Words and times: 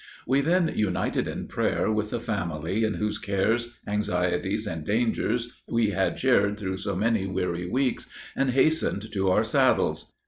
We 0.25 0.41
then 0.41 0.71
united 0.75 1.27
in 1.27 1.45
prayer 1.47 1.91
with 1.91 2.09
the 2.09 2.19
family 2.19 2.83
in 2.83 2.95
whose 2.95 3.19
cares, 3.19 3.77
anxieties, 3.85 4.65
and 4.65 4.83
dangers 4.83 5.53
we 5.67 5.91
had 5.91 6.17
shared 6.17 6.57
through 6.57 6.77
so 6.77 6.95
many 6.95 7.27
weary 7.27 7.69
weeks, 7.69 8.07
and 8.35 8.49
hastened 8.49 9.11
to 9.11 9.29
our 9.29 9.43
saddles. 9.43 10.11